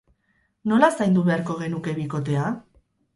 Nola 0.69 0.87
zaindu 1.01 1.25
beharko 1.27 1.57
genuke 1.59 1.93
bikotea? 1.99 2.47